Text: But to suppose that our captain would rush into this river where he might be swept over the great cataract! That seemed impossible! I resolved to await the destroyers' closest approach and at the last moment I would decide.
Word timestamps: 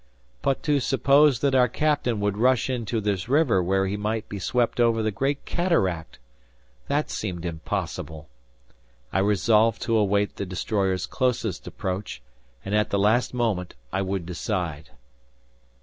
But 0.41 0.63
to 0.63 0.79
suppose 0.79 1.41
that 1.41 1.53
our 1.53 1.67
captain 1.67 2.19
would 2.21 2.35
rush 2.35 2.71
into 2.71 2.99
this 2.99 3.29
river 3.29 3.61
where 3.61 3.85
he 3.85 3.97
might 3.97 4.27
be 4.27 4.39
swept 4.39 4.79
over 4.79 5.03
the 5.03 5.11
great 5.11 5.45
cataract! 5.45 6.17
That 6.87 7.11
seemed 7.11 7.45
impossible! 7.45 8.27
I 9.13 9.19
resolved 9.19 9.79
to 9.83 9.95
await 9.95 10.37
the 10.37 10.45
destroyers' 10.47 11.05
closest 11.05 11.67
approach 11.67 12.19
and 12.65 12.73
at 12.73 12.89
the 12.89 12.97
last 12.97 13.35
moment 13.35 13.75
I 13.93 14.01
would 14.01 14.25
decide. 14.25 14.89